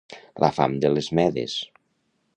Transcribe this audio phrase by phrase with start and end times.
[0.43, 1.59] La fam de les Medes.